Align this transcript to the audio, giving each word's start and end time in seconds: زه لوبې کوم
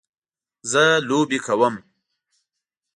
زه 0.71 0.83
لوبې 1.07 1.37
کوم 1.45 1.75